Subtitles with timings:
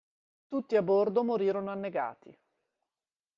[0.47, 2.35] Tutti a bordo morirono annegati.